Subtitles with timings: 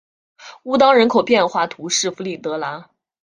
[0.63, 2.89] 乌当人口变化图示弗里德兰